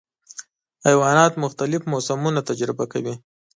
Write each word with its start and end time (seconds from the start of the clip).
حیوانات 0.87 1.33
مختلف 1.43 1.81
موسمونه 1.91 2.41
تجربه 2.49 2.85
کوي. 2.93 3.13